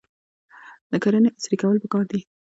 [0.91, 2.19] د کرنې عصري کول پکار دي.